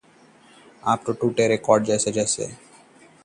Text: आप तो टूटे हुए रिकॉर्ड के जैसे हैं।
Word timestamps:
आप 0.83 1.03
तो 1.07 1.13
टूटे 1.13 1.43
हुए 1.43 1.49
रिकॉर्ड 1.49 1.85
के 1.85 2.11
जैसे 2.11 2.45
हैं। 2.45 2.57